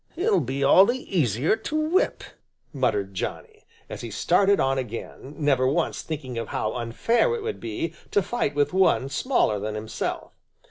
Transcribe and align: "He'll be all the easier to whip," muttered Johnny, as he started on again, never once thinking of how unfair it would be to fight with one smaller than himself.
"He'll 0.15 0.39
be 0.39 0.63
all 0.63 0.87
the 0.87 0.97
easier 1.15 1.55
to 1.55 1.75
whip," 1.75 2.23
muttered 2.73 3.13
Johnny, 3.13 3.67
as 3.87 4.01
he 4.01 4.09
started 4.09 4.59
on 4.59 4.79
again, 4.79 5.35
never 5.37 5.67
once 5.67 6.01
thinking 6.01 6.39
of 6.39 6.47
how 6.47 6.73
unfair 6.73 7.35
it 7.35 7.43
would 7.43 7.59
be 7.59 7.93
to 8.09 8.23
fight 8.23 8.55
with 8.55 8.73
one 8.73 9.09
smaller 9.09 9.59
than 9.59 9.75
himself. 9.75 10.31